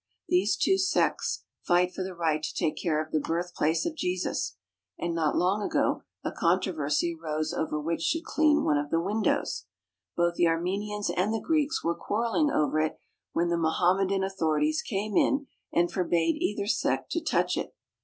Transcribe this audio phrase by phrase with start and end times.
[0.27, 4.55] These two sects fight for the right to take care of the birthplace of Jesus,
[4.97, 9.65] and not long ago a controversy arose over which should clean one of the windows.
[10.17, 12.97] Both the Armenians and the Greeks were quarrelling over it
[13.33, 17.75] when the Mohammedan authorities came in and forbade either sect to touch it.